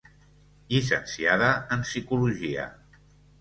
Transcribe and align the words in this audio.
Llicenciada 0.75 1.51
en 1.77 1.85
Psicologia. 1.91 2.67